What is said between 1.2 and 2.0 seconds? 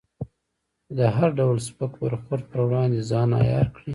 ډول سپک